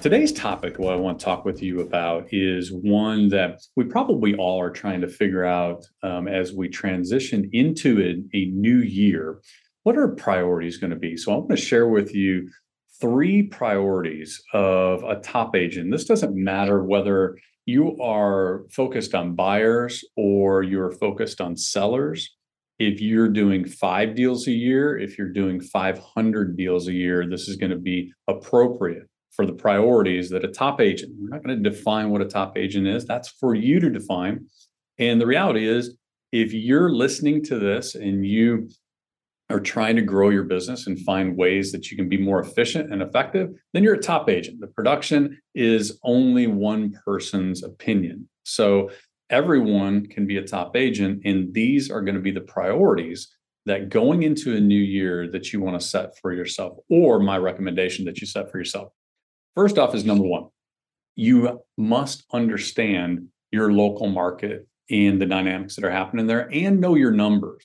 today's 0.00 0.32
topic, 0.32 0.78
what 0.78 0.92
I 0.92 0.96
want 0.96 1.18
to 1.18 1.24
talk 1.24 1.44
with 1.44 1.60
you 1.60 1.80
about, 1.80 2.28
is 2.30 2.70
one 2.72 3.28
that 3.30 3.60
we 3.74 3.84
probably 3.84 4.34
all 4.36 4.60
are 4.60 4.70
trying 4.70 5.00
to 5.00 5.08
figure 5.08 5.44
out 5.44 5.84
um, 6.02 6.28
as 6.28 6.52
we 6.52 6.68
transition 6.68 7.48
into 7.52 8.00
a, 8.00 8.36
a 8.36 8.46
new 8.46 8.78
year. 8.78 9.40
What 9.82 9.98
are 9.98 10.08
priorities 10.08 10.76
going 10.76 10.90
to 10.90 10.96
be? 10.96 11.16
So, 11.16 11.32
I 11.32 11.36
want 11.36 11.50
to 11.50 11.56
share 11.56 11.88
with 11.88 12.14
you 12.14 12.48
three 13.00 13.42
priorities 13.42 14.40
of 14.52 15.02
a 15.02 15.16
top 15.16 15.56
agent. 15.56 15.90
This 15.90 16.04
doesn't 16.04 16.34
matter 16.34 16.84
whether 16.84 17.36
you 17.66 18.00
are 18.00 18.64
focused 18.70 19.14
on 19.14 19.34
buyers 19.34 20.04
or 20.16 20.62
you're 20.62 20.92
focused 20.92 21.40
on 21.40 21.56
sellers 21.56 22.36
if 22.78 23.00
you're 23.00 23.28
doing 23.28 23.64
five 23.64 24.14
deals 24.14 24.46
a 24.46 24.52
year, 24.52 24.96
if 24.96 25.18
you're 25.18 25.32
doing 25.32 25.60
500 25.60 26.56
deals 26.56 26.86
a 26.86 26.92
year, 26.92 27.28
this 27.28 27.48
is 27.48 27.56
going 27.56 27.72
to 27.72 27.78
be 27.78 28.12
appropriate 28.28 29.08
for 29.38 29.46
the 29.46 29.52
priorities 29.52 30.30
that 30.30 30.44
a 30.44 30.48
top 30.48 30.80
agent. 30.80 31.14
We're 31.16 31.28
not 31.28 31.44
going 31.44 31.62
to 31.62 31.70
define 31.70 32.10
what 32.10 32.20
a 32.20 32.24
top 32.24 32.58
agent 32.58 32.88
is. 32.88 33.04
That's 33.04 33.28
for 33.28 33.54
you 33.54 33.78
to 33.78 33.88
define. 33.88 34.46
And 34.98 35.20
the 35.20 35.28
reality 35.28 35.64
is, 35.64 35.96
if 36.32 36.52
you're 36.52 36.90
listening 36.90 37.44
to 37.44 37.56
this 37.56 37.94
and 37.94 38.26
you 38.26 38.68
are 39.48 39.60
trying 39.60 39.94
to 39.94 40.02
grow 40.02 40.30
your 40.30 40.42
business 40.42 40.88
and 40.88 40.98
find 41.04 41.36
ways 41.36 41.70
that 41.70 41.88
you 41.88 41.96
can 41.96 42.08
be 42.08 42.16
more 42.16 42.40
efficient 42.40 42.92
and 42.92 43.00
effective, 43.00 43.50
then 43.72 43.84
you're 43.84 43.94
a 43.94 44.02
top 44.02 44.28
agent. 44.28 44.60
The 44.60 44.66
production 44.66 45.40
is 45.54 46.00
only 46.02 46.48
one 46.48 46.98
person's 47.04 47.62
opinion. 47.62 48.28
So 48.42 48.90
everyone 49.30 50.06
can 50.06 50.26
be 50.26 50.38
a 50.38 50.42
top 50.42 50.74
agent 50.74 51.22
and 51.24 51.54
these 51.54 51.92
are 51.92 52.02
going 52.02 52.16
to 52.16 52.20
be 52.20 52.32
the 52.32 52.40
priorities 52.40 53.28
that 53.66 53.88
going 53.88 54.24
into 54.24 54.56
a 54.56 54.60
new 54.60 54.74
year 54.80 55.30
that 55.30 55.52
you 55.52 55.60
want 55.60 55.80
to 55.80 55.86
set 55.86 56.18
for 56.18 56.32
yourself 56.32 56.78
or 56.90 57.20
my 57.20 57.38
recommendation 57.38 58.04
that 58.06 58.20
you 58.20 58.26
set 58.26 58.50
for 58.50 58.58
yourself 58.58 58.92
first 59.58 59.78
off 59.78 59.94
is 59.94 60.04
number 60.04 60.24
one 60.24 60.46
you 61.16 61.60
must 61.76 62.24
understand 62.32 63.26
your 63.50 63.72
local 63.72 64.08
market 64.08 64.68
and 64.88 65.20
the 65.20 65.26
dynamics 65.26 65.74
that 65.74 65.84
are 65.84 65.90
happening 65.90 66.26
there 66.26 66.48
and 66.52 66.80
know 66.80 66.94
your 66.94 67.10
numbers 67.10 67.64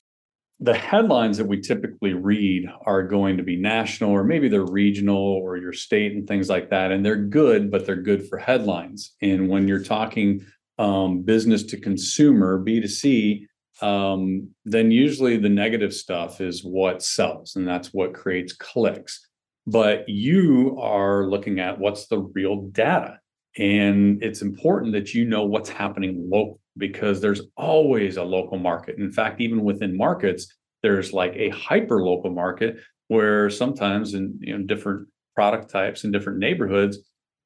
the 0.60 0.74
headlines 0.74 1.36
that 1.36 1.46
we 1.46 1.60
typically 1.60 2.14
read 2.14 2.68
are 2.86 3.02
going 3.02 3.36
to 3.36 3.42
be 3.42 3.56
national 3.56 4.10
or 4.10 4.24
maybe 4.24 4.48
they're 4.48 4.64
regional 4.64 5.16
or 5.16 5.56
your 5.56 5.72
state 5.72 6.12
and 6.12 6.26
things 6.26 6.48
like 6.48 6.70
that 6.70 6.90
and 6.90 7.04
they're 7.04 7.16
good 7.16 7.70
but 7.70 7.86
they're 7.86 7.96
good 8.10 8.28
for 8.28 8.38
headlines 8.38 9.14
and 9.22 9.48
when 9.48 9.68
you're 9.68 9.82
talking 9.82 10.44
um, 10.78 11.22
business 11.22 11.62
to 11.64 11.80
consumer, 11.80 12.58
B2C, 12.58 13.46
um, 13.80 14.48
then 14.64 14.90
usually 14.90 15.36
the 15.36 15.48
negative 15.48 15.92
stuff 15.92 16.40
is 16.40 16.64
what 16.64 17.02
sells 17.02 17.56
and 17.56 17.66
that's 17.66 17.92
what 17.92 18.14
creates 18.14 18.52
clicks. 18.52 19.28
But 19.66 20.08
you 20.08 20.78
are 20.80 21.26
looking 21.26 21.60
at 21.60 21.78
what's 21.78 22.06
the 22.06 22.18
real 22.18 22.68
data. 22.68 23.18
And 23.56 24.22
it's 24.22 24.42
important 24.42 24.92
that 24.92 25.14
you 25.14 25.24
know 25.24 25.44
what's 25.44 25.70
happening 25.70 26.28
local 26.30 26.60
because 26.76 27.20
there's 27.20 27.42
always 27.56 28.16
a 28.16 28.24
local 28.24 28.58
market. 28.58 28.98
In 28.98 29.12
fact, 29.12 29.40
even 29.40 29.62
within 29.62 29.96
markets, 29.96 30.52
there's 30.82 31.12
like 31.12 31.34
a 31.36 31.50
hyper 31.50 32.02
local 32.02 32.30
market 32.30 32.76
where 33.08 33.48
sometimes 33.48 34.14
in 34.14 34.38
you 34.40 34.58
know, 34.58 34.64
different 34.64 35.08
product 35.34 35.70
types 35.70 36.04
and 36.04 36.12
different 36.12 36.38
neighborhoods, 36.38 36.98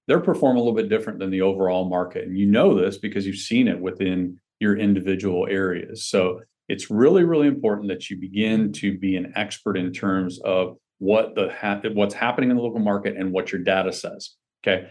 they're 0.06 0.20
perform 0.20 0.56
a 0.56 0.60
little 0.60 0.75
bit 0.75 0.88
different 0.88 1.19
than 1.19 1.31
the 1.31 1.43
overall 1.43 1.88
market. 1.88 2.25
And 2.25 2.38
you 2.38 2.47
know 2.47 2.75
this 2.75 2.97
because 2.97 3.26
you've 3.26 3.37
seen 3.37 3.69
it 3.69 3.78
within 3.78 4.38
your 4.60 4.76
individual 4.76 5.47
areas. 5.48 6.06
So 6.06 6.41
it's 6.69 6.91
really, 6.91 7.25
really 7.25 7.48
important 7.48 7.88
that 7.88 8.10
you 8.10 8.19
begin 8.19 8.72
to 8.72 8.98
be 8.98 9.16
an 9.16 9.32
expert 9.37 9.76
in 9.76 9.93
terms 9.93 10.41
of 10.41 10.76
what 10.98 11.34
the 11.34 11.53
ha- 11.53 11.81
what's 11.92 12.14
happening 12.14 12.50
in 12.50 12.56
the 12.56 12.62
local 12.62 12.81
market 12.81 13.16
and 13.16 13.32
what 13.32 13.53
your 13.53 13.62
data 13.62 13.92
says. 13.92 14.34
Okay. 14.62 14.88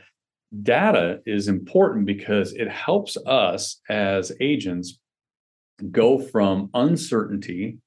Data 0.63 1.19
is 1.25 1.47
important 1.47 2.05
because 2.05 2.53
it 2.53 2.69
helps 2.69 3.17
us 3.25 3.81
as 3.89 4.31
agents 4.39 4.99
go 5.91 6.17
from 6.17 6.69
uncertainty 6.73 7.77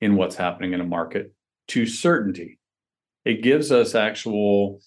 in 0.00 0.16
what's 0.16 0.36
happening 0.36 0.74
in 0.74 0.80
a 0.80 0.86
market 0.86 1.32
to 1.68 1.86
certainty. 1.86 2.58
It 3.24 3.42
gives 3.42 3.72
us 3.72 3.94
actual 3.94 4.80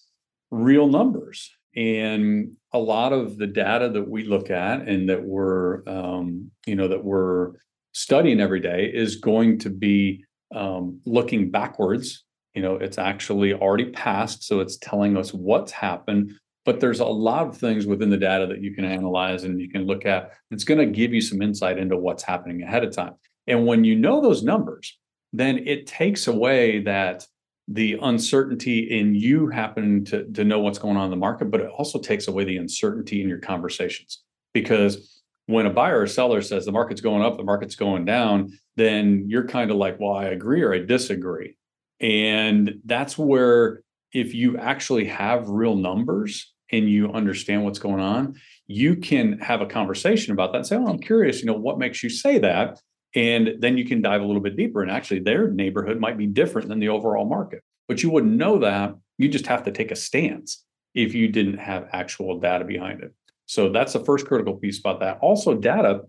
real 0.52 0.88
numbers 0.88 1.52
and 1.76 2.56
a 2.74 2.80
lot 2.80 3.14
of 3.14 3.38
the 3.38 3.48
data 3.48 3.90
that 3.90 4.10
we 4.10 4.24
look 4.24 4.50
at 4.50 4.88
and 4.88 5.10
that 5.10 5.24
we're 5.24 5.88
um, 5.88 6.52
you 6.66 6.76
know 6.76 6.88
that 6.88 7.04
we're 7.04 7.54
studying 7.94 8.40
every 8.40 8.60
day 8.60 8.92
is 8.94 9.18
going 9.18 9.60
to 9.60 9.70
be 9.70 10.24
um, 10.54 11.00
looking 11.06 11.52
backwards 11.52 12.24
you 12.58 12.64
know 12.64 12.76
it's 12.76 12.98
actually 12.98 13.54
already 13.54 13.92
passed 13.92 14.44
so 14.44 14.60
it's 14.60 14.78
telling 14.78 15.16
us 15.16 15.34
what's 15.34 15.72
happened 15.72 16.34
but 16.66 16.82
there's 16.82 17.00
a 17.00 17.06
lot 17.06 17.48
of 17.48 17.56
things 17.56 17.86
within 17.86 18.10
the 18.10 18.18
data 18.18 18.46
that 18.48 18.62
you 18.62 18.74
can 18.74 18.84
analyze 18.84 19.44
and 19.44 19.62
you 19.62 19.70
can 19.70 19.86
look 19.86 20.06
at 20.06 20.32
it's 20.52 20.64
going 20.64 20.80
to 20.80 20.98
give 21.00 21.14
you 21.14 21.22
some 21.22 21.42
insight 21.42 21.78
into 21.78 21.96
what's 21.96 22.24
happening 22.24 22.64
ahead 22.64 22.84
of 22.84 22.92
time 22.92 23.14
and 23.46 23.68
when 23.68 23.84
you 23.84 23.96
know 23.96 24.20
those 24.22 24.42
numbers 24.42 24.98
then 25.34 25.60
it 25.68 25.86
takes 25.86 26.28
away 26.28 26.82
that 26.82 27.28
the 27.68 28.00
uncertainty 28.02 28.98
in 28.98 29.14
you 29.14 29.50
happening 29.50 30.06
to, 30.06 30.24
to 30.32 30.44
know 30.44 30.60
what's 30.60 30.80
going 30.80 30.96
on 30.96 31.06
in 31.06 31.12
the 31.12 31.18
market, 31.18 31.52
but 31.52 31.60
it 31.60 31.70
also 31.70 32.00
takes 32.00 32.28
away 32.28 32.46
the 32.46 32.58
uncertainty 32.58 33.22
in 33.22 33.28
your 33.28 33.40
conversations. 33.40 34.24
Because 34.54 35.22
when 35.48 35.66
a 35.66 35.70
buyer 35.70 36.02
or 36.02 36.08
seller 36.08 36.42
says 36.42 36.66
the 36.66 36.72
market's 36.72 37.02
going 37.02 37.24
up, 37.24 37.36
the 37.36 37.44
market's 37.44 37.76
going 37.76 38.06
down, 38.06 38.58
then 38.78 39.26
you're 39.28 39.48
kind 39.48 39.70
of 39.70 39.78
like, 39.78 40.00
well, 40.00 40.14
I 40.14 40.26
agree 40.26 40.62
or 40.62 40.74
I 40.74 40.80
disagree. 40.80 41.58
And 42.00 42.80
that's 42.86 43.18
where, 43.18 43.82
if 44.14 44.34
you 44.34 44.58
actually 44.58 45.06
have 45.06 45.50
real 45.50 45.76
numbers 45.76 46.54
and 46.72 46.90
you 46.90 47.12
understand 47.12 47.64
what's 47.64 47.80
going 47.80 48.00
on, 48.00 48.36
you 48.66 48.96
can 48.96 49.40
have 49.40 49.62
a 49.62 49.66
conversation 49.66 50.34
about 50.34 50.52
that 50.52 50.60
and 50.60 50.68
say, 50.68 50.76
oh, 50.76 50.88
I'm 50.88 51.00
curious, 51.00 51.40
you 51.40 51.46
know, 51.46 51.54
what 51.54 51.80
makes 51.80 52.04
you 52.04 52.10
say 52.10 52.40
that? 52.40 52.80
And 53.16 53.56
then 53.60 53.78
you 53.78 53.86
can 53.86 54.02
dive 54.02 54.22
a 54.22 54.26
little 54.26 54.42
bit 54.42 54.58
deeper. 54.58 54.82
And 54.82 54.92
actually, 54.92 55.22
their 55.22 55.50
neighborhood 55.50 56.00
might 56.00 56.18
be 56.18 56.28
different 56.28 56.68
than 56.68 56.80
the 56.80 56.90
overall 56.90 57.26
market. 57.26 57.62
But 57.88 58.04
you 58.04 58.10
wouldn't 58.10 58.34
know 58.34 58.60
that. 58.60 58.96
You 59.18 59.30
just 59.30 59.48
have 59.48 59.64
to 59.64 59.72
take 59.72 59.92
a 59.92 59.96
stance 59.96 60.64
if 60.94 61.14
you 61.14 61.28
didn't 61.28 61.58
have 61.58 61.88
actual 61.94 62.40
data 62.40 62.66
behind 62.66 63.02
it. 63.02 63.14
So 63.46 63.70
that's 63.70 63.94
the 63.94 64.04
first 64.04 64.28
critical 64.28 64.56
piece 64.56 64.80
about 64.80 65.00
that. 65.00 65.20
Also, 65.22 65.56
data 65.56 66.02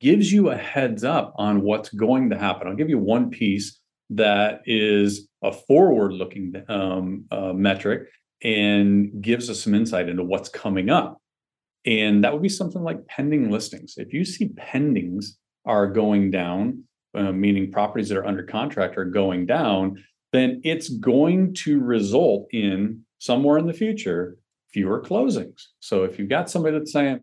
gives 0.00 0.32
you 0.32 0.50
a 0.50 0.56
heads 0.56 1.04
up 1.04 1.34
on 1.36 1.62
what's 1.62 1.90
going 1.90 2.30
to 2.30 2.38
happen. 2.38 2.68
I'll 2.68 2.76
give 2.76 2.88
you 2.88 2.98
one 2.98 3.30
piece 3.30 3.79
that 4.10 4.62
is 4.66 5.28
a 5.42 5.52
forward 5.52 6.12
looking 6.12 6.54
um, 6.68 7.24
uh, 7.30 7.52
metric 7.52 8.08
and 8.42 9.22
gives 9.22 9.48
us 9.48 9.62
some 9.62 9.74
insight 9.74 10.08
into 10.08 10.24
what's 10.24 10.48
coming 10.48 10.90
up. 10.90 11.18
And 11.86 12.24
that 12.24 12.32
would 12.32 12.42
be 12.42 12.48
something 12.48 12.82
like 12.82 13.06
pending 13.06 13.50
listings. 13.50 13.94
If 13.96 14.12
you 14.12 14.24
see 14.24 14.48
pendings 14.48 15.36
are 15.64 15.86
going 15.86 16.30
down, 16.30 16.84
uh, 17.14 17.32
meaning 17.32 17.70
properties 17.70 18.08
that 18.08 18.18
are 18.18 18.26
under 18.26 18.42
contract 18.42 18.98
are 18.98 19.04
going 19.04 19.46
down, 19.46 20.02
then 20.32 20.60
it's 20.64 20.88
going 20.88 21.54
to 21.54 21.80
result 21.80 22.46
in 22.52 23.04
somewhere 23.18 23.58
in 23.58 23.66
the 23.66 23.72
future 23.72 24.36
fewer 24.72 25.02
closings. 25.02 25.62
So 25.80 26.04
if 26.04 26.18
you've 26.18 26.28
got 26.28 26.48
somebody 26.48 26.78
that's 26.78 26.92
saying, 26.92 27.20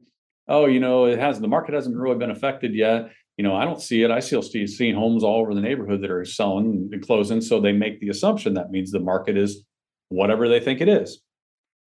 "Oh, 0.47 0.65
you 0.65 0.79
know, 0.79 1.05
it 1.05 1.19
has 1.19 1.39
the 1.39 1.47
market 1.47 1.73
hasn't 1.73 1.95
really 1.95 2.17
been 2.17 2.31
affected 2.31 2.73
yet," 2.73 3.09
you 3.37 3.43
know, 3.43 3.55
I 3.55 3.65
don't 3.65 3.81
see 3.81 4.03
it. 4.03 4.11
I 4.11 4.19
still 4.19 4.41
see 4.41 4.67
seeing 4.67 4.95
homes 4.95 5.23
all 5.23 5.41
over 5.41 5.53
the 5.53 5.61
neighborhood 5.61 6.01
that 6.01 6.11
are 6.11 6.25
selling 6.25 6.89
and 6.91 7.05
closing. 7.05 7.39
So 7.39 7.59
they 7.59 7.71
make 7.71 7.99
the 7.99 8.09
assumption 8.09 8.55
that 8.55 8.71
means 8.71 8.91
the 8.91 8.99
market 8.99 9.37
is 9.37 9.63
whatever 10.09 10.49
they 10.49 10.59
think 10.59 10.81
it 10.81 10.89
is 10.89 11.21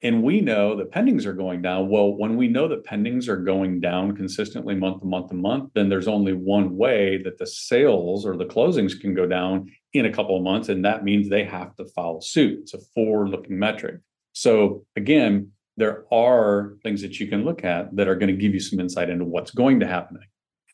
and 0.02 0.22
we 0.22 0.40
know 0.40 0.76
that 0.76 0.90
pendings 0.90 1.26
are 1.26 1.34
going 1.34 1.60
down. 1.60 1.88
Well, 1.88 2.16
when 2.16 2.36
we 2.36 2.48
know 2.48 2.68
that 2.68 2.86
pendings 2.86 3.28
are 3.28 3.36
going 3.36 3.80
down 3.80 4.16
consistently 4.16 4.74
month 4.74 5.00
to 5.00 5.06
month 5.06 5.28
to 5.28 5.34
month, 5.34 5.70
then 5.74 5.88
there's 5.88 6.08
only 6.08 6.32
one 6.32 6.76
way 6.76 7.20
that 7.22 7.38
the 7.38 7.46
sales 7.46 8.24
or 8.24 8.36
the 8.36 8.46
closings 8.46 8.98
can 8.98 9.14
go 9.14 9.26
down 9.26 9.70
in 9.92 10.06
a 10.06 10.12
couple 10.12 10.36
of 10.36 10.42
months, 10.42 10.68
and 10.68 10.84
that 10.84 11.04
means 11.04 11.28
they 11.28 11.44
have 11.44 11.74
to 11.76 11.84
follow 11.94 12.20
suit. 12.20 12.60
It's 12.62 12.74
a 12.74 12.78
forward-looking 12.94 13.58
metric. 13.58 13.96
So 14.32 14.86
again, 14.96 15.50
there 15.76 16.04
are 16.12 16.76
things 16.82 17.02
that 17.02 17.20
you 17.20 17.26
can 17.26 17.44
look 17.44 17.64
at 17.64 17.94
that 17.96 18.08
are 18.08 18.16
going 18.16 18.34
to 18.34 18.40
give 18.40 18.54
you 18.54 18.60
some 18.60 18.80
insight 18.80 19.10
into 19.10 19.24
what's 19.24 19.50
going 19.50 19.80
to 19.80 19.86
happen. 19.86 20.18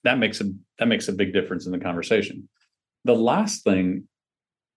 That 0.05 0.19
makes 0.19 0.41
a 0.41 0.53
that 0.79 0.89
makes 0.89 1.09
a 1.09 1.13
big 1.13 1.33
difference 1.33 1.67
in 1.67 1.73
the 1.73 1.79
conversation. 1.79 2.49
The 3.05 3.15
last 3.15 3.65
thing, 3.65 4.09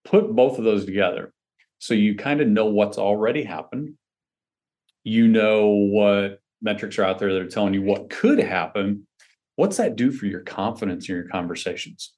put 0.06 0.36
both 0.36 0.57
of 0.57 0.63
those 0.63 0.86
together. 0.86 1.33
So 1.80 1.94
you 1.94 2.16
kind 2.16 2.42
of 2.42 2.48
know 2.48 2.66
what's 2.66 2.98
already 2.98 3.44
happened 3.44 3.95
you 5.04 5.27
know 5.27 5.68
what 5.68 6.39
metrics 6.62 7.00
are 7.00 7.04
out 7.04 7.19
there 7.19 7.33
that 7.33 7.42
are 7.42 7.50
telling 7.50 7.74
you 7.74 7.81
what 7.81 8.10
could 8.10 8.39
happen. 8.39 9.07
What's 9.56 9.77
that 9.77 9.95
do 9.95 10.12
for 10.12 10.25
your 10.25 10.42
confidence 10.42 11.10
in 11.10 11.16
your 11.16 11.27
conversations? 11.27 12.13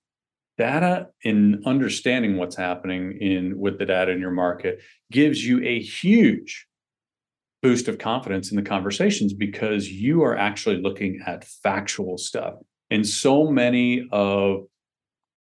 Data 0.58 1.08
in 1.24 1.64
understanding 1.66 2.38
what's 2.38 2.56
happening 2.56 3.18
in 3.20 3.58
with 3.58 3.80
the 3.80 3.86
data 3.86 4.12
in 4.12 4.20
your 4.20 4.32
market 4.32 4.82
gives 5.12 5.46
you 5.46 5.64
a 5.64 5.80
huge 5.80 6.68
boost 7.64 7.88
of 7.88 7.98
confidence 7.98 8.52
in 8.52 8.58
the 8.58 8.64
conversations 8.64 9.34
because 9.34 9.90
you 9.90 10.24
are 10.24 10.36
actually 10.36 10.82
looking 10.82 11.22
at 11.26 11.46
factual 11.46 12.18
stuff. 12.18 12.56
And 12.92 13.08
so 13.08 13.50
many 13.50 14.08
of 14.12 14.66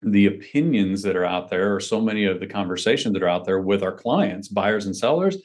the 0.02 0.28
opinions 0.28 1.02
that 1.02 1.18
are 1.18 1.26
out 1.26 1.50
there, 1.50 1.76
or 1.76 1.80
so 1.82 2.00
many 2.00 2.24
of 2.26 2.40
the 2.40 2.48
conversations 2.48 3.14
that 3.14 3.24
are 3.24 3.28
out 3.28 3.46
there 3.46 3.60
with 3.60 3.84
our 3.84 3.92
clients, 3.92 4.48
buyers 4.48 4.86
and 4.86 4.96
sellers, 4.96 5.36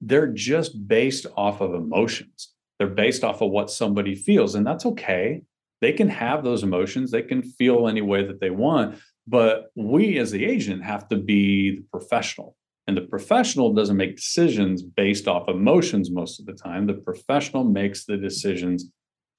they're 0.00 0.28
just 0.28 0.88
based 0.88 1.26
off 1.36 1.60
of 1.60 1.74
emotions. 1.74 2.54
They're 2.78 2.86
based 2.86 3.24
off 3.24 3.42
of 3.42 3.50
what 3.50 3.70
somebody 3.70 4.14
feels, 4.14 4.54
and 4.54 4.66
that's 4.66 4.86
okay. 4.86 5.42
They 5.80 5.92
can 5.92 6.08
have 6.08 6.42
those 6.42 6.62
emotions, 6.62 7.10
they 7.10 7.22
can 7.22 7.42
feel 7.42 7.88
any 7.88 8.02
way 8.02 8.24
that 8.24 8.40
they 8.40 8.50
want. 8.50 8.98
But 9.26 9.66
we 9.76 10.18
as 10.18 10.30
the 10.30 10.44
agent 10.44 10.82
have 10.84 11.08
to 11.08 11.16
be 11.16 11.76
the 11.76 11.84
professional. 11.92 12.56
And 12.86 12.96
the 12.96 13.02
professional 13.02 13.74
doesn't 13.74 13.98
make 13.98 14.16
decisions 14.16 14.82
based 14.82 15.28
off 15.28 15.48
emotions 15.48 16.10
most 16.10 16.40
of 16.40 16.46
the 16.46 16.54
time. 16.54 16.86
The 16.86 16.94
professional 16.94 17.62
makes 17.62 18.06
the 18.06 18.16
decisions 18.16 18.90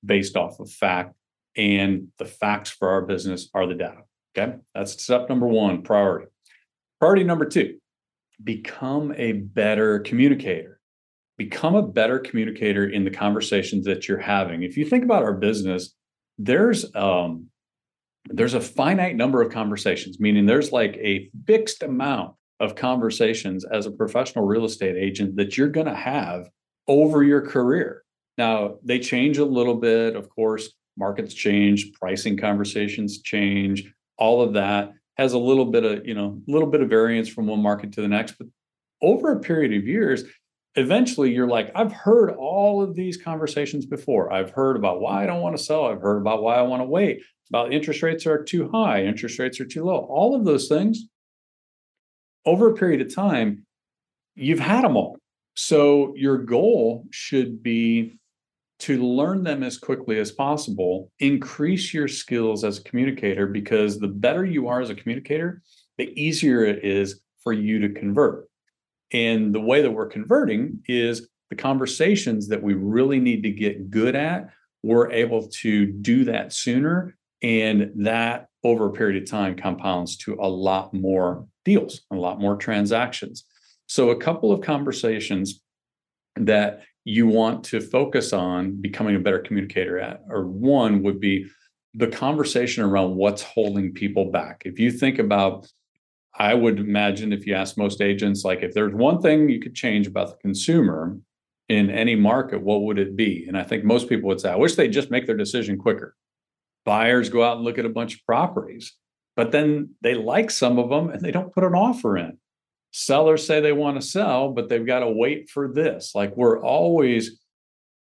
based 0.05 0.35
off 0.35 0.59
of 0.59 0.69
fact. 0.69 1.15
And 1.57 2.07
the 2.17 2.25
facts 2.25 2.69
for 2.69 2.89
our 2.89 3.01
business 3.01 3.49
are 3.53 3.67
the 3.67 3.75
data. 3.75 4.01
Okay. 4.37 4.55
That's 4.73 5.01
step 5.01 5.27
number 5.29 5.47
one 5.47 5.81
priority. 5.81 6.27
Priority 6.99 7.23
number 7.23 7.45
two 7.45 7.77
become 8.43 9.13
a 9.17 9.33
better 9.33 9.99
communicator. 9.99 10.79
Become 11.37 11.75
a 11.75 11.81
better 11.81 12.19
communicator 12.19 12.89
in 12.89 13.03
the 13.03 13.11
conversations 13.11 13.85
that 13.85 14.07
you're 14.07 14.17
having. 14.17 14.63
If 14.63 14.77
you 14.77 14.85
think 14.85 15.03
about 15.03 15.23
our 15.23 15.33
business, 15.33 15.95
there's 16.37 16.93
um, 16.95 17.47
there's 18.25 18.53
a 18.53 18.61
finite 18.61 19.15
number 19.15 19.41
of 19.41 19.51
conversations, 19.51 20.19
meaning 20.19 20.45
there's 20.45 20.71
like 20.71 20.95
a 20.97 21.29
fixed 21.47 21.83
amount 21.83 22.35
of 22.59 22.75
conversations 22.75 23.65
as 23.65 23.85
a 23.85 23.91
professional 23.91 24.45
real 24.45 24.65
estate 24.65 24.97
agent 24.97 25.37
that 25.37 25.57
you're 25.57 25.69
going 25.69 25.87
to 25.87 25.95
have 25.95 26.49
over 26.87 27.23
your 27.23 27.41
career. 27.41 28.03
Now, 28.37 28.75
they 28.83 28.99
change 28.99 29.37
a 29.37 29.45
little 29.45 29.75
bit, 29.75 30.15
of 30.15 30.29
course, 30.29 30.73
markets 30.99 31.33
change, 31.33 31.91
pricing 31.93 32.37
conversations 32.37 33.21
change, 33.21 33.91
all 34.17 34.41
of 34.41 34.53
that 34.53 34.91
has 35.17 35.33
a 35.33 35.37
little 35.37 35.65
bit 35.65 35.83
of, 35.83 36.05
you 36.05 36.13
know, 36.13 36.41
a 36.47 36.51
little 36.51 36.69
bit 36.69 36.81
of 36.81 36.89
variance 36.89 37.27
from 37.27 37.47
one 37.47 37.61
market 37.61 37.91
to 37.93 38.01
the 38.01 38.07
next, 38.07 38.35
but 38.37 38.47
over 39.01 39.31
a 39.31 39.39
period 39.39 39.73
of 39.73 39.87
years, 39.87 40.23
eventually 40.75 41.33
you're 41.33 41.47
like, 41.47 41.71
I've 41.75 41.91
heard 41.91 42.31
all 42.31 42.81
of 42.81 42.95
these 42.95 43.17
conversations 43.17 43.85
before. 43.85 44.31
I've 44.31 44.51
heard 44.51 44.75
about 44.75 45.01
why 45.01 45.23
I 45.23 45.25
don't 45.25 45.41
want 45.41 45.57
to 45.57 45.63
sell. 45.63 45.85
I've 45.85 46.01
heard 46.01 46.21
about 46.21 46.43
why 46.43 46.55
I 46.55 46.61
want 46.61 46.81
to 46.81 46.85
wait, 46.85 47.21
about 47.49 47.73
interest 47.73 48.03
rates 48.03 48.25
are 48.27 48.43
too 48.43 48.69
high, 48.69 49.03
interest 49.03 49.39
rates 49.39 49.59
are 49.59 49.65
too 49.65 49.83
low. 49.83 49.97
All 49.97 50.35
of 50.35 50.45
those 50.45 50.67
things 50.67 51.05
over 52.45 52.69
a 52.69 52.75
period 52.75 53.01
of 53.01 53.13
time, 53.13 53.65
you've 54.35 54.59
had 54.59 54.83
them 54.83 54.95
all. 54.95 55.17
So 55.55 56.13
your 56.15 56.37
goal 56.37 57.05
should 57.11 57.61
be 57.61 58.17
to 58.79 59.03
learn 59.03 59.43
them 59.43 59.61
as 59.61 59.77
quickly 59.77 60.19
as 60.19 60.31
possible, 60.31 61.11
increase 61.19 61.93
your 61.93 62.07
skills 62.07 62.63
as 62.63 62.79
a 62.79 62.83
communicator, 62.83 63.45
because 63.45 63.99
the 63.99 64.07
better 64.07 64.45
you 64.45 64.67
are 64.67 64.81
as 64.81 64.89
a 64.89 64.95
communicator, 64.95 65.61
the 65.97 66.09
easier 66.19 66.63
it 66.63 66.83
is 66.83 67.21
for 67.43 67.51
you 67.51 67.79
to 67.79 67.89
convert. 67.89 68.47
And 69.11 69.53
the 69.53 69.59
way 69.59 69.81
that 69.81 69.91
we're 69.91 70.07
converting 70.07 70.81
is 70.87 71.27
the 71.49 71.55
conversations 71.55 72.47
that 72.47 72.61
we 72.61 72.73
really 72.73 73.19
need 73.19 73.43
to 73.43 73.51
get 73.51 73.89
good 73.89 74.15
at, 74.15 74.49
we're 74.83 75.11
able 75.11 75.47
to 75.47 75.87
do 75.87 76.23
that 76.25 76.53
sooner. 76.53 77.17
And 77.41 77.91
that 77.95 78.47
over 78.63 78.87
a 78.87 78.91
period 78.91 79.21
of 79.21 79.29
time 79.29 79.55
compounds 79.55 80.17
to 80.17 80.37
a 80.39 80.47
lot 80.47 80.93
more 80.93 81.47
deals, 81.65 82.01
a 82.11 82.15
lot 82.15 82.39
more 82.39 82.55
transactions. 82.57 83.45
So, 83.87 84.09
a 84.09 84.19
couple 84.19 84.51
of 84.51 84.61
conversations 84.61 85.61
that 86.35 86.81
you 87.09 87.27
want 87.27 87.63
to 87.65 87.81
focus 87.81 88.33
on 88.33 88.79
becoming 88.81 89.15
a 89.15 89.19
better 89.19 89.39
communicator 89.39 89.99
at, 89.99 90.21
or 90.29 90.45
one 90.45 91.03
would 91.03 91.19
be 91.19 91.47
the 91.93 92.07
conversation 92.07 92.83
around 92.83 93.15
what's 93.15 93.41
holding 93.41 93.93
people 93.93 94.31
back. 94.31 94.61
If 94.65 94.79
you 94.79 94.91
think 94.91 95.19
about, 95.19 95.67
I 96.37 96.53
would 96.53 96.79
imagine 96.79 97.33
if 97.33 97.47
you 97.47 97.55
ask 97.55 97.77
most 97.77 98.01
agents, 98.01 98.45
like 98.45 98.61
if 98.61 98.73
there's 98.73 98.93
one 98.93 99.21
thing 99.21 99.49
you 99.49 99.59
could 99.59 99.75
change 99.75 100.07
about 100.07 100.29
the 100.29 100.37
consumer 100.37 101.17
in 101.67 101.89
any 101.89 102.15
market, 102.15 102.61
what 102.61 102.83
would 102.83 102.99
it 102.99 103.15
be? 103.15 103.45
And 103.47 103.57
I 103.57 103.63
think 103.63 103.83
most 103.83 104.07
people 104.07 104.27
would 104.29 104.39
say, 104.39 104.51
I 104.51 104.55
wish 104.55 104.75
they'd 104.75 104.89
just 104.89 105.11
make 105.11 105.25
their 105.25 105.37
decision 105.37 105.77
quicker. 105.77 106.15
Buyers 106.85 107.29
go 107.29 107.43
out 107.43 107.57
and 107.57 107.65
look 107.65 107.77
at 107.77 107.85
a 107.85 107.89
bunch 107.89 108.15
of 108.15 108.25
properties 108.25 108.93
but 109.39 109.53
then 109.53 109.91
they 110.01 110.15
like 110.15 110.51
some 110.51 110.77
of 110.77 110.89
them 110.89 111.09
and 111.09 111.21
they 111.21 111.31
don't 111.31 111.53
put 111.53 111.63
an 111.63 111.73
offer 111.73 112.17
in. 112.17 112.37
Sellers 112.91 113.45
say 113.45 113.59
they 113.59 113.71
want 113.71 113.99
to 113.99 114.07
sell, 114.07 114.51
but 114.51 114.67
they've 114.67 114.85
got 114.85 114.99
to 114.99 115.09
wait 115.09 115.49
for 115.49 115.71
this. 115.71 116.13
Like 116.15 116.35
we're 116.35 116.61
always 116.61 117.39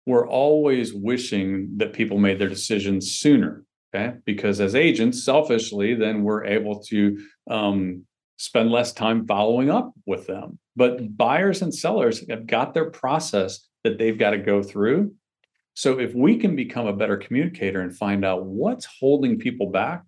we're 0.06 0.28
always 0.28 0.92
wishing 0.92 1.78
that 1.78 1.94
people 1.94 2.19
made 2.19 2.38
their 2.38 2.48
decisions 2.48 3.12
sooner. 3.12 3.64
Okay. 3.94 4.16
Because 4.25 4.60
as 4.60 4.75
agents, 4.75 5.25
selfishly, 5.25 5.94
then 5.94 6.25
we're 6.25 6.44
able 6.44 6.81
to 6.84 7.19
um, 7.48 8.04
spend 8.36 8.70
less 8.70 8.92
time 8.92 9.26
following 9.26 9.70
up 9.70 9.92
with 10.04 10.26
them. 10.26 10.58
But 10.76 11.16
buyers 11.16 11.62
and 11.62 11.75
sellers 11.75 12.28
have 12.28 12.46
got 12.46 12.75
their 12.75 12.90
process 12.90 13.66
that 13.84 13.98
they've 13.98 14.19
got 14.19 14.31
to 14.31 14.38
go 14.38 14.62
through. 14.62 15.14
So 15.75 15.98
if 15.98 16.14
we 16.14 16.36
can 16.36 16.56
become 16.56 16.86
a 16.86 16.92
better 16.92 17.16
communicator 17.16 17.81
and 17.81 17.96
find 17.96 18.25
out 18.25 18.44
what's 18.44 18.86
holding 19.00 19.38
people 19.38 19.70
back, 19.70 20.02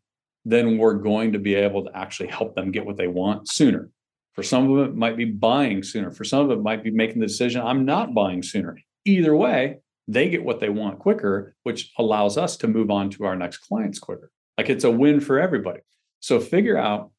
then 0.45 0.79
we're 0.79 0.95
going 0.95 1.33
to 1.33 1.39
be 1.39 1.55
able 1.55 1.85
to 1.85 1.97
actually 1.97 2.29
help 2.29 2.55
them 2.55 2.71
get 2.71 2.87
what 2.87 2.97
they 2.97 3.09
want 3.09 3.49
sooner. 3.49 3.91
For 4.37 4.43
some 4.43 4.71
of 4.71 4.77
them, 4.77 4.91
it 4.91 4.97
might 4.97 5.17
be 5.17 5.25
buying 5.25 5.83
sooner. 5.83 6.11
For 6.11 6.23
some 6.23 6.41
of 6.41 6.49
them, 6.49 6.59
it 6.59 6.63
might 6.63 6.85
be 6.85 6.91
making 6.91 7.21
the 7.21 7.27
decision, 7.27 7.63
I'm 7.63 7.87
not 7.87 8.15
buying 8.15 8.43
sooner. 8.43 8.79
Either 9.07 9.35
way, 9.35 9.79
they 10.07 10.29
get 10.29 10.45
what 10.45 10.61
they 10.61 10.69
want 10.69 10.99
quicker, 10.99 11.57
which 11.63 11.91
allows 11.99 12.37
us 12.37 12.57
to 12.59 12.69
move 12.69 12.91
on 12.91 13.11
to 13.11 13.25
our 13.25 13.35
next 13.35 13.59
clients 13.59 13.99
quicker. 13.99 14.31
Like 14.59 14.69
it's 14.69 14.85
a 14.85 14.91
win 14.91 15.21
for 15.21 15.41
everybody. 15.41 15.81
So 16.21 16.39
figure 16.39 16.77
out 16.77 17.11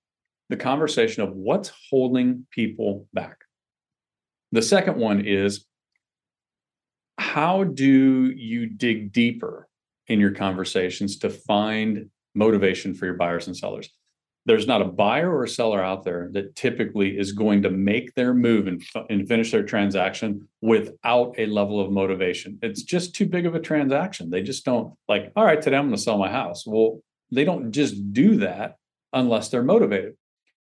the 0.50 0.58
conversation 0.58 1.24
of 1.24 1.34
what's 1.34 1.72
holding 1.90 2.46
people 2.52 3.08
back. 3.14 3.38
The 4.52 4.62
second 4.62 4.98
one 4.98 5.26
is 5.26 5.66
how 7.18 7.64
do 7.64 8.32
you 8.32 8.68
dig 8.68 9.12
deeper 9.12 9.68
in 10.08 10.20
your 10.20 10.32
conversations 10.32 11.18
to 11.20 11.30
find 11.30 12.10
motivation 12.36 12.94
for 12.94 13.06
your 13.06 13.16
buyers 13.16 13.48
and 13.48 13.58
sellers. 13.58 13.90
There's 14.48 14.66
not 14.66 14.82
a 14.82 14.86
buyer 14.86 15.30
or 15.30 15.44
a 15.44 15.50
seller 15.50 15.84
out 15.84 16.06
there 16.06 16.30
that 16.32 16.56
typically 16.56 17.20
is 17.20 17.34
going 17.34 17.62
to 17.64 17.70
make 17.70 18.16
their 18.16 18.34
move 18.34 18.66
and, 18.68 18.82
and 19.10 19.28
finish 19.28 19.52
their 19.52 19.64
transaction 19.64 20.48
without 20.62 21.36
a 21.38 21.48
level 21.48 21.82
of 21.82 21.92
motivation. 21.92 22.58
It's 22.62 22.82
just 22.82 23.14
too 23.14 23.26
big 23.26 23.46
of 23.46 23.56
a 23.56 23.60
transaction. 23.60 24.30
They 24.30 24.42
just 24.42 24.64
don't 24.64 24.94
like, 25.10 25.34
all 25.36 25.44
right, 25.44 25.62
today 25.62 25.76
I'm 25.76 25.88
going 25.88 25.98
to 25.98 26.02
sell 26.02 26.18
my 26.18 26.32
house. 26.32 26.66
Well, 26.66 27.02
they 27.30 27.44
don't 27.44 27.72
just 27.74 28.14
do 28.14 28.38
that 28.38 28.78
unless 29.12 29.50
they're 29.50 29.64
motivated. 29.64 30.14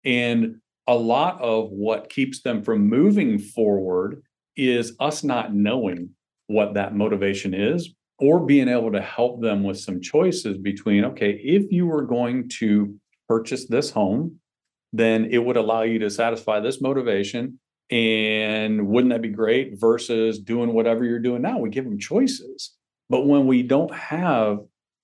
And 0.03 0.61
a 0.87 0.95
lot 0.95 1.39
of 1.39 1.69
what 1.69 2.09
keeps 2.09 2.41
them 2.41 2.63
from 2.63 2.89
moving 2.89 3.37
forward 3.37 4.23
is 4.57 4.95
us 4.99 5.23
not 5.23 5.53
knowing 5.53 6.09
what 6.47 6.73
that 6.73 6.95
motivation 6.95 7.53
is 7.53 7.93
or 8.19 8.39
being 8.39 8.67
able 8.67 8.91
to 8.91 9.01
help 9.01 9.41
them 9.41 9.63
with 9.63 9.79
some 9.79 9.99
choices 9.99 10.57
between 10.57 11.03
okay 11.03 11.31
if 11.43 11.71
you 11.71 11.85
were 11.85 12.03
going 12.03 12.47
to 12.47 12.97
purchase 13.27 13.67
this 13.67 13.91
home 13.91 14.39
then 14.97 15.25
it 15.29 15.39
would 15.39 15.57
allow 15.57 15.81
you 15.81 15.99
to 15.99 16.09
satisfy 16.09 16.59
this 16.59 16.79
motivation. 16.79 17.59
And 17.91 18.87
wouldn't 18.87 19.11
that 19.11 19.21
be 19.21 19.29
great 19.29 19.73
versus 19.79 20.39
doing 20.39 20.73
whatever 20.73 21.03
you're 21.03 21.19
doing 21.19 21.41
now? 21.41 21.59
We 21.59 21.69
give 21.69 21.83
them 21.83 21.99
choices. 21.99 22.73
But 23.09 23.27
when 23.27 23.45
we 23.45 23.61
don't 23.61 23.93
have 23.93 24.59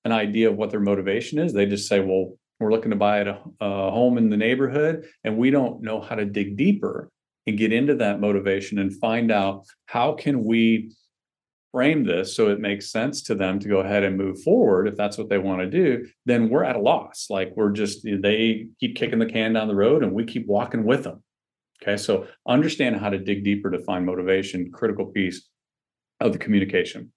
an 0.05 0.11
idea 0.11 0.49
of 0.49 0.57
what 0.57 0.71
their 0.71 0.79
motivation 0.79 1.37
is 1.37 1.53
they 1.53 1.67
just 1.67 1.87
say 1.87 1.99
well 1.99 2.33
we're 2.59 2.71
looking 2.71 2.89
to 2.89 2.97
buy 2.97 3.19
a, 3.19 3.35
a 3.59 3.91
home 3.91 4.17
in 4.17 4.31
the 4.31 4.37
neighborhood 4.37 5.05
and 5.23 5.37
we 5.37 5.51
don't 5.51 5.83
know 5.83 6.01
how 6.01 6.15
to 6.15 6.25
dig 6.25 6.57
deeper 6.57 7.07
and 7.45 7.57
get 7.57 7.71
into 7.71 7.95
that 7.95 8.19
motivation 8.19 8.79
and 8.79 8.99
find 8.99 9.31
out 9.31 9.63
how 9.85 10.13
can 10.13 10.43
we 10.43 10.91
frame 11.71 12.03
this 12.03 12.35
so 12.35 12.49
it 12.49 12.59
makes 12.59 12.91
sense 12.91 13.21
to 13.21 13.35
them 13.35 13.59
to 13.59 13.69
go 13.69 13.79
ahead 13.79 14.03
and 14.03 14.17
move 14.17 14.41
forward 14.41 14.87
if 14.87 14.95
that's 14.97 15.17
what 15.17 15.29
they 15.29 15.37
want 15.37 15.61
to 15.61 15.69
do 15.69 16.05
then 16.25 16.49
we're 16.49 16.63
at 16.63 16.75
a 16.75 16.79
loss. 16.79 17.27
Like 17.29 17.53
we're 17.55 17.71
just 17.71 18.03
they 18.03 18.67
keep 18.79 18.95
kicking 18.95 19.19
the 19.19 19.25
can 19.25 19.53
down 19.53 19.67
the 19.67 19.75
road 19.75 20.03
and 20.03 20.13
we 20.13 20.25
keep 20.25 20.47
walking 20.47 20.83
with 20.83 21.03
them. 21.03 21.23
Okay 21.81 21.97
so 21.97 22.27
understand 22.47 22.97
how 22.97 23.09
to 23.09 23.17
dig 23.17 23.43
deeper 23.43 23.71
to 23.71 23.79
find 23.79 24.05
motivation 24.05 24.71
critical 24.71 25.07
piece 25.07 25.47
of 26.19 26.33
the 26.33 26.39
communication. 26.39 27.11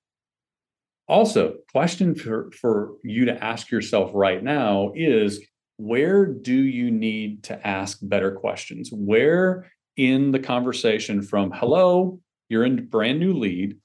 Also 1.08 1.56
question 1.72 2.14
for 2.14 2.50
for 2.52 2.94
you 3.02 3.24
to 3.26 3.44
ask 3.44 3.70
yourself 3.70 4.10
right 4.14 4.42
now 4.42 4.92
is 4.94 5.44
where 5.76 6.26
do 6.26 6.54
you 6.54 6.90
need 6.90 7.42
to 7.44 7.66
ask 7.66 7.98
better 8.02 8.30
questions? 8.30 8.90
Where 8.92 9.68
in 9.96 10.30
the 10.30 10.38
conversation 10.38 11.22
from 11.22 11.50
hello 11.52 12.20
you're 12.48 12.64
in 12.64 12.86
brand 12.86 13.18
new 13.18 13.32
lead 13.32 13.76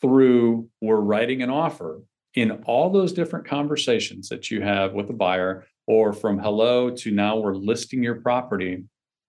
through 0.00 0.68
we're 0.80 0.96
writing 0.96 1.42
an 1.42 1.50
offer 1.50 2.02
in 2.34 2.50
all 2.64 2.90
those 2.90 3.12
different 3.12 3.46
conversations 3.46 4.28
that 4.28 4.50
you 4.50 4.60
have 4.60 4.92
with 4.92 5.08
a 5.10 5.14
buyer 5.14 5.66
or 5.86 6.12
from 6.12 6.38
hello 6.38 6.90
to 6.90 7.10
now 7.10 7.36
we're 7.36 7.54
listing 7.54 8.02
your 8.02 8.16
property 8.16 8.84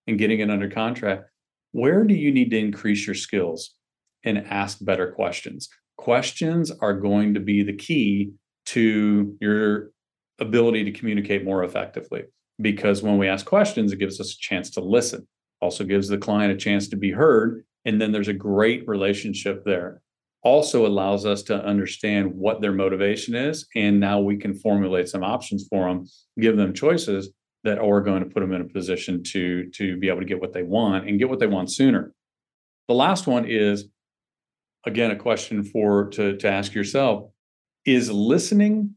and 0.07 0.17
getting 0.17 0.39
it 0.39 0.49
under 0.49 0.69
contract 0.69 1.29
where 1.71 2.03
do 2.03 2.15
you 2.15 2.31
need 2.31 2.49
to 2.51 2.57
increase 2.57 3.05
your 3.05 3.15
skills 3.15 3.75
and 4.23 4.39
ask 4.47 4.83
better 4.83 5.11
questions? 5.11 5.69
Questions 5.97 6.71
are 6.71 6.93
going 6.93 7.33
to 7.33 7.39
be 7.39 7.63
the 7.63 7.75
key 7.75 8.31
to 8.67 9.37
your 9.39 9.91
ability 10.39 10.83
to 10.83 10.91
communicate 10.91 11.45
more 11.45 11.63
effectively 11.63 12.23
because 12.61 13.01
when 13.01 13.17
we 13.17 13.27
ask 13.27 13.45
questions 13.45 13.91
it 13.91 13.99
gives 13.99 14.19
us 14.19 14.33
a 14.33 14.37
chance 14.39 14.69
to 14.69 14.81
listen 14.81 15.27
also 15.61 15.83
gives 15.83 16.07
the 16.07 16.17
client 16.17 16.51
a 16.53 16.57
chance 16.57 16.87
to 16.87 16.95
be 16.95 17.11
heard 17.11 17.63
and 17.85 17.99
then 17.99 18.11
there's 18.11 18.27
a 18.27 18.33
great 18.33 18.87
relationship 18.87 19.63
there 19.65 20.01
also 20.47 20.85
allows 20.85 21.25
us 21.25 21.43
to 21.43 21.55
understand 21.73 22.33
what 22.33 22.61
their 22.61 22.73
motivation 22.73 23.35
is 23.35 23.67
and 23.75 23.99
now 23.99 24.19
we 24.19 24.35
can 24.37 24.53
formulate 24.53 25.07
some 25.09 25.23
options 25.23 25.67
for 25.69 25.87
them 25.87 26.05
give 26.39 26.55
them 26.57 26.73
choices 26.73 27.31
that 27.67 27.79
are 27.79 28.01
going 28.01 28.23
to 28.23 28.29
put 28.29 28.39
them 28.39 28.53
in 28.53 28.61
a 28.61 28.65
position 28.65 29.21
to 29.21 29.69
to 29.71 29.97
be 29.97 30.07
able 30.07 30.19
to 30.19 30.25
get 30.25 30.39
what 30.39 30.53
they 30.53 30.63
want 30.63 31.07
and 31.07 31.19
get 31.19 31.29
what 31.29 31.39
they 31.39 31.47
want 31.47 31.71
sooner. 31.71 32.13
The 32.87 32.93
last 32.93 33.27
one 33.27 33.45
is 33.45 33.89
again 34.85 35.11
a 35.11 35.17
question 35.17 35.63
for 35.63 36.09
to, 36.11 36.37
to 36.37 36.49
ask 36.49 36.73
yourself 36.73 37.29
is 37.85 38.09
listening 38.09 38.95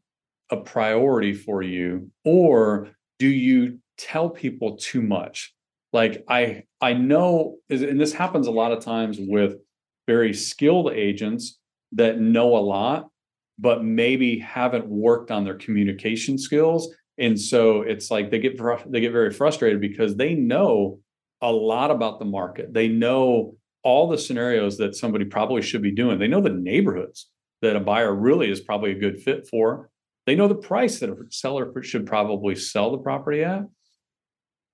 a 0.50 0.57
priority 0.57 1.33
for 1.33 1.62
you 1.62 2.11
or 2.25 2.90
do 3.19 3.26
you 3.26 3.78
tell 3.99 4.30
people 4.30 4.76
too 4.76 5.02
much? 5.02 5.52
Like 5.92 6.25
i 6.28 6.62
i 6.80 6.92
know 6.92 7.57
and 7.69 8.00
this 8.00 8.12
happens 8.12 8.47
a 8.47 8.52
lot 8.52 8.71
of 8.71 8.85
times 8.85 9.19
with 9.19 9.57
very 10.12 10.33
skilled 10.35 10.88
agents 10.93 11.59
that 11.93 12.19
know 12.19 12.57
a 12.57 12.64
lot 12.76 13.11
but 13.61 13.85
maybe 13.85 14.38
haven't 14.38 14.87
worked 14.87 15.31
on 15.31 15.45
their 15.45 15.55
communication 15.55 16.38
skills. 16.38 16.93
And 17.19 17.38
so 17.38 17.83
it's 17.83 18.11
like 18.11 18.31
they 18.31 18.38
get 18.38 18.59
they 18.90 19.00
get 19.00 19.12
very 19.12 19.33
frustrated 19.33 19.81
because 19.81 20.17
they 20.17 20.35
know 20.35 20.99
a 21.43 21.52
lot 21.52 21.90
about 21.90 22.19
the 22.19 22.25
market. 22.25 22.73
They 22.73 22.88
know 22.88 23.55
all 23.83 24.09
the 24.09 24.19
scenarios 24.19 24.79
that 24.79 24.97
somebody 24.97 25.26
probably 25.26 25.62
should 25.62 25.83
be 25.83 25.95
doing. 25.95 26.19
They 26.19 26.29
know 26.29 26.40
the 26.40 26.50
neighborhoods 26.50 27.29
that 27.62 27.76
a 27.76 27.81
buyer 27.81 28.14
really 28.14 28.50
is 28.50 28.61
probably 28.61 28.93
a 28.93 28.99
good 28.99 29.21
fit 29.21 29.47
for. 29.47 29.90
They 30.26 30.35
know 30.35 30.49
the 30.49 30.55
price 30.55 31.00
that 31.00 31.11
a 31.11 31.17
seller 31.31 31.71
should 31.83 32.07
probably 32.07 32.55
sell 32.55 32.90
the 32.90 32.99
property 32.99 33.45
at. 33.45 33.64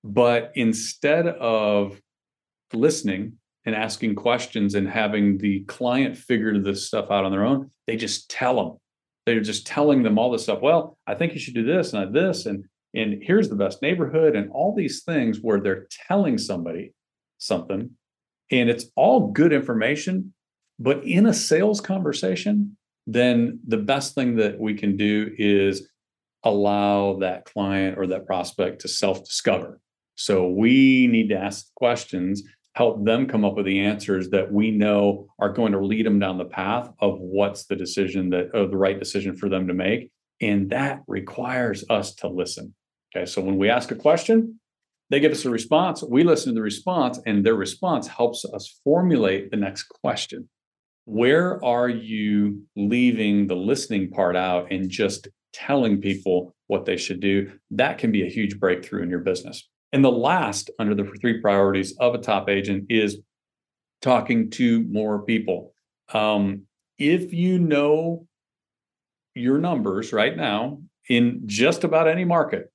But 0.03 0.51
instead 0.55 1.27
of 1.27 1.99
listening 2.73 3.33
and 3.67 3.75
asking 3.75 4.15
questions 4.15 4.75
and 4.75 4.89
having 4.89 5.37
the 5.39 5.59
client 5.65 6.17
figure 6.17 6.57
this 6.57 6.87
stuff 6.87 7.11
out 7.11 7.25
on 7.25 7.31
their 7.31 7.45
own, 7.45 7.69
they 7.85 7.97
just 7.97 8.31
tell 8.31 8.55
them. 8.55 8.77
They're 9.25 9.41
just 9.41 9.67
telling 9.67 10.03
them 10.03 10.17
all 10.17 10.31
this 10.31 10.43
stuff. 10.43 10.61
Well, 10.61 10.97
I 11.05 11.15
think 11.15 11.33
you 11.33 11.39
should 11.39 11.53
do 11.53 11.65
this 11.65 11.91
and 11.91 12.15
this, 12.15 12.45
and 12.45 12.63
and 12.93 13.21
here's 13.21 13.49
the 13.49 13.57
best 13.57 13.81
neighborhood, 13.81 14.37
and 14.37 14.49
all 14.51 14.73
these 14.73 15.03
things 15.03 15.39
where 15.41 15.59
they're 15.59 15.85
telling 16.07 16.37
somebody 16.37 16.93
something, 17.39 17.91
and 18.49 18.69
it's 18.69 18.85
all 18.95 19.31
good 19.33 19.51
information. 19.51 20.33
But 20.79 21.03
in 21.03 21.25
a 21.25 21.33
sales 21.33 21.81
conversation, 21.81 22.77
then 23.05 23.59
the 23.67 23.77
best 23.77 24.15
thing 24.15 24.37
that 24.37 24.57
we 24.57 24.75
can 24.75 24.95
do 24.95 25.29
is 25.37 25.89
allow 26.43 27.17
that 27.17 27.43
client 27.43 27.97
or 27.97 28.07
that 28.07 28.25
prospect 28.25 28.79
to 28.81 28.87
self 28.87 29.25
discover 29.25 29.81
so 30.17 30.47
we 30.47 31.07
need 31.07 31.29
to 31.29 31.37
ask 31.37 31.73
questions, 31.75 32.43
help 32.77 33.03
them 33.03 33.25
come 33.25 33.43
up 33.43 33.55
with 33.55 33.65
the 33.65 33.79
answers 33.79 34.29
that 34.29 34.53
we 34.53 34.69
know 34.69 35.27
are 35.39 35.51
going 35.51 35.71
to 35.71 35.83
lead 35.83 36.05
them 36.05 36.19
down 36.19 36.37
the 36.37 36.45
path 36.45 36.87
of 36.99 37.17
what's 37.19 37.65
the 37.65 37.75
decision 37.75 38.29
that 38.29 38.53
of 38.53 38.69
the 38.69 38.77
right 38.77 38.99
decision 38.99 39.35
for 39.35 39.49
them 39.49 39.67
to 39.67 39.73
make. 39.73 40.11
And 40.41 40.69
that 40.69 41.01
requires 41.07 41.83
us 41.89 42.13
to 42.15 42.27
listen. 42.27 42.75
Okay. 43.09 43.25
So 43.25 43.41
when 43.41 43.57
we 43.57 43.67
ask 43.67 43.89
a 43.89 43.95
question, 43.95 44.59
they 45.09 45.19
give 45.19 45.31
us 45.31 45.43
a 45.43 45.49
response. 45.49 46.03
We 46.03 46.23
listen 46.23 46.53
to 46.53 46.59
the 46.59 46.61
response, 46.61 47.19
and 47.25 47.43
their 47.43 47.55
response 47.55 48.05
helps 48.07 48.45
us 48.45 48.79
formulate 48.83 49.49
the 49.49 49.57
next 49.57 49.85
question. 50.03 50.47
Where 51.05 51.63
are 51.65 51.89
you 51.89 52.61
leaving 52.75 53.47
the 53.47 53.55
listening 53.55 54.11
part 54.11 54.35
out 54.35 54.71
and 54.71 54.87
just 54.87 55.29
telling 55.51 55.99
people 55.99 56.53
what 56.67 56.85
they 56.85 56.97
should 56.97 57.21
do? 57.21 57.53
That 57.71 57.97
can 57.97 58.11
be 58.11 58.21
a 58.21 58.29
huge 58.29 58.59
breakthrough 58.59 59.01
in 59.01 59.09
your 59.09 59.21
business. 59.21 59.67
And 59.93 60.03
the 60.03 60.11
last 60.11 60.69
under 60.79 60.95
the 60.95 61.09
three 61.21 61.41
priorities 61.41 61.95
of 61.97 62.13
a 62.13 62.17
top 62.17 62.49
agent 62.49 62.85
is 62.89 63.19
talking 64.01 64.49
to 64.51 64.83
more 64.83 65.21
people. 65.23 65.73
Um, 66.13 66.63
if 66.97 67.33
you 67.33 67.59
know 67.59 68.27
your 69.33 69.59
numbers 69.59 70.11
right 70.11 70.35
now 70.35 70.81
in 71.09 71.43
just 71.45 71.83
about 71.83 72.07
any 72.07 72.25
market, 72.25 72.71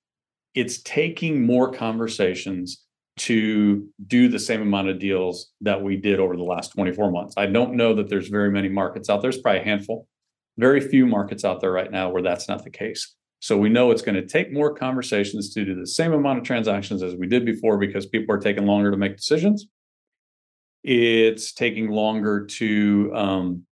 it's 0.55 0.83
taking 0.83 1.45
more 1.45 1.73
conversations 1.73 2.85
to 3.19 3.89
do 4.07 4.29
the 4.29 4.39
same 4.39 4.63
amount 4.63 4.89
of 4.89 4.99
deals 4.99 5.53
that 5.61 5.81
we 5.81 5.97
did 5.97 6.19
over 6.19 6.37
the 6.37 6.43
last 6.43 6.73
24 6.73 7.11
months. 7.11 7.35
I 7.37 7.47
don't 7.47 7.75
know 7.75 7.95
that 7.95 8.09
there's 8.09 8.29
very 8.29 8.51
many 8.51 8.69
markets 8.69 9.11
out 9.11 9.21
there. 9.21 9.31
There's 9.31 9.43
probably 9.43 9.61
a 9.61 9.65
handful, 9.65 10.09
very 10.57 10.81
few 10.81 11.07
markets 11.07 11.45
out 11.45 11.61
there 11.61 11.73
right 11.73 11.91
now 11.91 12.11
where 12.11 12.23
that's 12.23 12.49
not 12.49 12.65
the 12.65 12.71
case. 12.71 13.15
So 13.43 13.59
we 13.59 13.71
know 13.71 13.91
it's 13.91 14.03
going 14.03 14.15
to 14.15 14.25
take 14.25 14.53
more 14.53 14.73
conversations 14.73 15.53
to 15.55 15.65
do 15.65 15.75
the 15.75 15.85
same 15.85 16.13
amount 16.13 16.39
of 16.39 16.45
transactions 16.45 17.03
as 17.03 17.17
we 17.17 17.27
did 17.27 17.45
before 17.45 17.77
because 17.77 18.07
people 18.07 18.33
are 18.33 18.39
taking 18.39 18.67
longer 18.67 18.93
to 18.93 18.97
make 18.97 19.17
decisions. 19.17 19.67
It's 20.85 21.53
taking 21.53 21.91
longer 21.91 22.47
to 22.47 23.13
um, 23.13 23.67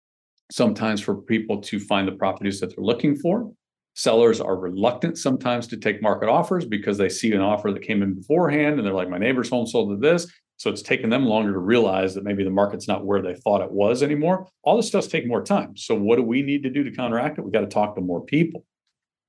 sometimes 0.51 1.03
for 1.03 1.17
people 1.17 1.61
to 1.61 1.79
find 1.79 2.09
the 2.09 2.13
properties 2.13 2.61
that 2.61 2.75
they're 2.75 2.83
looking 2.83 3.15
for. 3.15 3.53
Sellers 3.95 4.41
are 4.41 4.57
reluctant 4.57 5.19
sometimes 5.19 5.67
to 5.67 5.77
take 5.77 6.01
market 6.01 6.31
offers 6.31 6.65
because 6.65 6.97
they 6.97 7.11
see 7.11 7.33
an 7.33 7.43
offer 7.43 7.71
that 7.71 7.83
came 7.83 8.03
in 8.03 8.15
beforehand 8.15 8.79
and 8.79 8.87
they're 8.87 8.95
like, 8.95 9.11
my 9.11 9.19
neighbor's 9.19 9.51
home 9.51 9.67
sold 9.67 9.91
to 9.91 9.97
this. 9.97 10.33
So 10.57 10.71
it's 10.71 10.81
taken 10.81 11.11
them 11.11 11.27
longer 11.27 11.53
to 11.53 11.59
realize 11.59 12.15
that 12.15 12.25
maybe 12.25 12.43
the 12.43 12.49
market's 12.49 12.89
not 12.89 13.05
where 13.05 13.21
they 13.21 13.35
thought 13.35 13.61
it 13.61 13.71
was 13.71 14.03
anymore. 14.03 14.49
All 14.63 14.79
this 14.79 14.89
stuff's 14.89 15.09
taking 15.09 15.29
more 15.29 15.45
time. 15.45 15.77
So 15.77 15.95
what 15.95 16.17
do 16.17 16.23
we 16.23 16.41
need 16.41 16.63
to 16.63 16.71
do 16.71 16.85
to 16.85 16.91
counteract 16.91 17.37
it? 17.37 17.45
We 17.45 17.51
got 17.51 17.61
to 17.61 17.67
talk 17.67 17.97
to 17.97 18.01
more 18.01 18.25
people. 18.25 18.65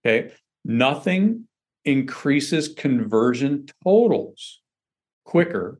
Okay. 0.06 0.32
Nothing 0.66 1.46
increases 1.86 2.68
conversion 2.68 3.66
totals 3.84 4.62
quicker 5.26 5.80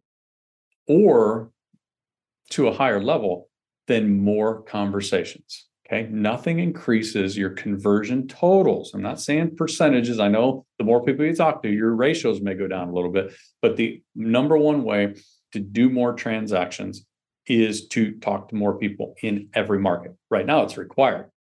or 0.88 1.52
to 2.52 2.68
a 2.68 2.74
higher 2.74 3.02
level 3.02 3.50
than 3.88 4.20
more 4.20 4.62
conversations. 4.64 5.68
Okay. 5.88 6.08
Nothing 6.12 6.60
increases 6.60 7.38
your 7.38 7.50
conversion 7.52 8.28
totals. 8.28 8.94
I'm 8.94 9.02
not 9.02 9.20
saying 9.20 9.56
percentages. 9.56 10.20
I 10.20 10.28
know 10.28 10.66
the 10.78 10.86
more 10.86 11.04
people 11.04 11.26
you 11.26 11.36
talk 11.36 11.64
to, 11.64 11.70
your 11.70 11.96
ratios 11.96 12.42
may 12.42 12.54
go 12.54 12.68
down 12.68 12.90
a 12.90 12.94
little 12.94 13.12
bit, 13.12 13.34
but 13.62 13.76
the 13.76 14.02
number 14.16 14.58
one 14.58 14.84
way 14.84 15.16
to 15.54 15.60
do 15.60 15.90
more 15.90 16.14
transactions 16.14 17.06
is 17.48 17.88
to 17.88 18.12
talk 18.20 18.50
to 18.50 18.56
more 18.56 18.78
people 18.78 19.16
in 19.24 19.50
every 19.56 19.80
market. 19.80 20.16
Right 20.30 20.46
now, 20.46 20.62
it's 20.62 20.78
required 20.78 21.32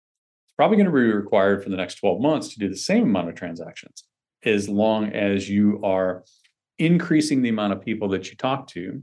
probably 0.59 0.77
going 0.77 0.87
to 0.87 0.93
be 0.93 1.01
required 1.01 1.63
for 1.63 1.71
the 1.71 1.77
next 1.77 1.95
12 1.97 2.21
months 2.21 2.49
to 2.49 2.59
do 2.59 2.69
the 2.69 2.77
same 2.77 3.05
amount 3.05 3.29
of 3.29 3.37
transactions 3.37 4.05
as 4.45 4.69
long 4.69 5.13
as 5.13 5.49
you 5.49 5.81
are 5.85 6.25
increasing 6.79 7.43
the 7.43 7.49
amount 7.49 7.73
of 7.73 7.81
people 7.81 8.09
that 8.09 8.29
you 8.29 8.37
talk 8.37 8.67
to 8.67 9.01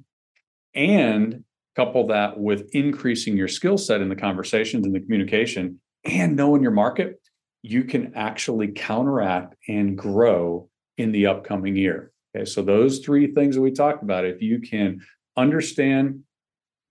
and 0.76 1.44
couple 1.76 2.08
that 2.08 2.40
with 2.40 2.70
increasing 2.74 3.36
your 3.36 3.48
skill 3.48 3.78
set 3.78 4.02
in 4.02 4.08
the 4.08 4.16
conversations 4.16 4.86
and 4.86 4.96
the 4.96 5.00
communication 5.00 5.80
and 6.06 6.36
knowing 6.36 6.62
your 6.62 6.72
market 6.72 7.20
you 7.62 7.84
can 7.84 8.14
actually 8.16 8.68
counteract 8.68 9.56
and 9.68 9.98
grow 9.98 10.70
in 11.00 11.12
the 11.12 11.26
upcoming 11.26 11.76
year. 11.76 12.12
Okay 12.36 12.46
so 12.46 12.62
those 12.62 13.00
three 13.00 13.34
things 13.34 13.56
that 13.56 13.62
we 13.62 13.72
talked 13.72 14.04
about 14.04 14.26
if 14.26 14.42
you 14.42 14.60
can 14.60 15.02
understand 15.36 16.22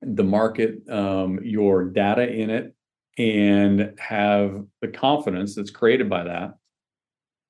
the 0.03 0.25
market 0.25 0.87
um, 0.91 1.39
your 1.43 1.85
data 1.85 2.31
in 2.31 2.51
it 2.51 2.74
and 3.19 3.95
have 3.99 4.65
the 4.81 4.89
confidence 4.89 5.55
that's 5.55 5.71
created 5.71 6.11
by 6.11 6.25
that. 6.25 6.55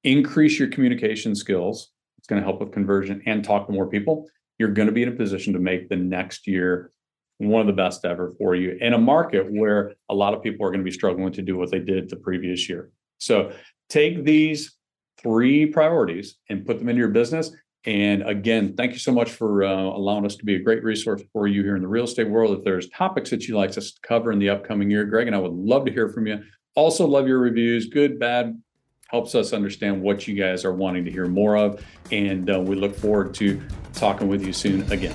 Increase 0.02 0.58
your 0.58 0.68
communication 0.68 1.34
skills. 1.34 1.90
It's 2.18 2.26
going 2.26 2.40
to 2.40 2.46
help 2.46 2.60
with 2.60 2.72
conversion 2.72 3.22
and 3.26 3.44
talk 3.44 3.66
to 3.66 3.72
more 3.72 3.88
people. 3.88 4.26
You're 4.58 4.72
going 4.72 4.86
to 4.86 4.92
be 4.92 5.02
in 5.02 5.08
a 5.08 5.12
position 5.12 5.52
to 5.54 5.58
make 5.58 5.88
the 5.88 5.96
next 5.96 6.46
year 6.46 6.90
one 7.38 7.60
of 7.60 7.66
the 7.66 7.72
best 7.72 8.04
ever 8.04 8.34
for 8.38 8.54
you 8.54 8.76
in 8.80 8.92
a 8.92 8.98
market 8.98 9.50
where 9.50 9.94
a 10.08 10.14
lot 10.14 10.34
of 10.34 10.42
people 10.42 10.64
are 10.64 10.70
going 10.70 10.80
to 10.80 10.84
be 10.84 10.90
struggling 10.90 11.32
to 11.32 11.42
do 11.42 11.56
what 11.56 11.70
they 11.70 11.80
did 11.80 12.08
the 12.08 12.16
previous 12.16 12.68
year. 12.68 12.90
So 13.18 13.52
take 13.88 14.24
these 14.24 14.76
three 15.20 15.66
priorities 15.66 16.36
and 16.48 16.64
put 16.64 16.78
them 16.78 16.88
into 16.88 17.00
your 17.00 17.08
business 17.08 17.50
and 17.86 18.26
again, 18.26 18.74
thank 18.76 18.92
you 18.92 18.98
so 18.98 19.12
much 19.12 19.30
for 19.30 19.62
uh, 19.62 19.74
allowing 19.74 20.24
us 20.24 20.36
to 20.36 20.44
be 20.44 20.54
a 20.54 20.58
great 20.58 20.82
resource 20.82 21.22
for 21.32 21.46
you 21.46 21.62
here 21.62 21.76
in 21.76 21.82
the 21.82 21.88
real 21.88 22.04
estate 22.04 22.28
world. 22.28 22.56
If 22.56 22.64
there's 22.64 22.88
topics 22.88 23.30
that 23.30 23.46
you'd 23.46 23.56
like 23.56 23.76
us 23.76 23.92
to 23.92 24.00
cover 24.00 24.32
in 24.32 24.38
the 24.38 24.48
upcoming 24.48 24.90
year, 24.90 25.04
Greg 25.04 25.26
and 25.26 25.36
I 25.36 25.38
would 25.38 25.52
love 25.52 25.84
to 25.84 25.92
hear 25.92 26.08
from 26.08 26.26
you. 26.26 26.42
Also, 26.74 27.06
love 27.06 27.28
your 27.28 27.38
reviews, 27.38 27.86
good, 27.86 28.18
bad, 28.18 28.60
helps 29.08 29.34
us 29.34 29.52
understand 29.52 30.00
what 30.02 30.26
you 30.26 30.34
guys 30.34 30.64
are 30.64 30.72
wanting 30.72 31.04
to 31.04 31.10
hear 31.10 31.26
more 31.26 31.56
of. 31.56 31.84
And 32.10 32.50
uh, 32.50 32.58
we 32.60 32.74
look 32.74 32.96
forward 32.96 33.34
to 33.34 33.62
talking 33.92 34.28
with 34.28 34.44
you 34.44 34.52
soon 34.52 34.90
again. 34.90 35.14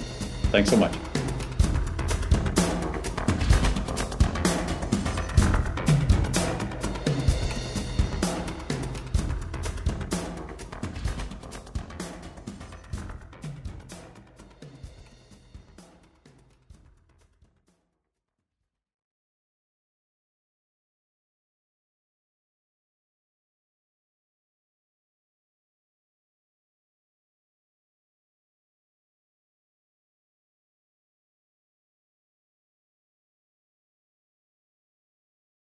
Thanks 0.52 0.70
so 0.70 0.78
much. 0.78 1.19